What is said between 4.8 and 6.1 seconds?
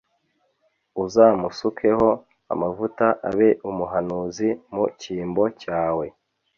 cyimbo cyawe